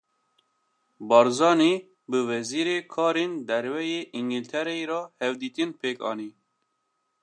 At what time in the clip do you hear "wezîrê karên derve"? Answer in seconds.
2.29-3.83